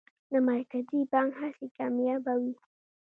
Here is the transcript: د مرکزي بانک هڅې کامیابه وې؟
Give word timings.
د 0.31 0.33
مرکزي 0.47 0.99
بانک 1.11 1.33
هڅې 1.41 1.67
کامیابه 1.77 2.33
وې؟ 2.41 2.53